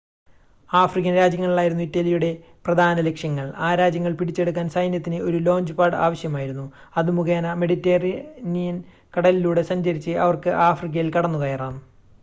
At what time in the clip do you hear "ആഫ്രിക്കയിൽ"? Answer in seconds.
10.67-11.09